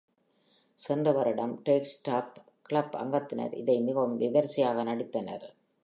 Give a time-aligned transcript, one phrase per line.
[0.79, 2.33] சென்ற வருஷம் trades staff
[2.61, 5.47] club அங்கத்தினர் இதை மிகவும் விமரிசையாக நடித்தனர்.